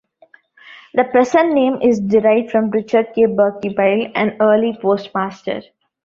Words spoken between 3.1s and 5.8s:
K. Berkeybile, an early postmaster.